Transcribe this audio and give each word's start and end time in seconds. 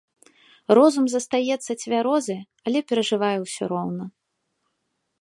Розум 0.77 1.05
застаецца 1.13 1.71
цвярозы, 1.83 2.37
але 2.71 2.79
перажываю 2.93 3.37
ўсё 3.47 3.63
роўна. 3.75 4.03